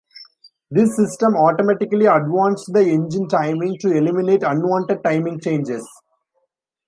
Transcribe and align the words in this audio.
This 0.71 0.95
system 0.95 1.35
automatically 1.35 2.07
advanced 2.07 2.73
the 2.73 2.79
engine 2.83 3.27
timing 3.27 3.77
to 3.81 3.95
eliminate 3.95 4.41
unwanted 4.41 5.03
timing 5.03 5.39
changes. 5.39 5.87